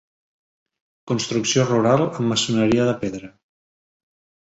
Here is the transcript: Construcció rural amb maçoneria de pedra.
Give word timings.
Construcció 1.11 1.67
rural 1.69 2.07
amb 2.09 2.25
maçoneria 2.33 2.91
de 2.91 2.99
pedra. 3.07 3.35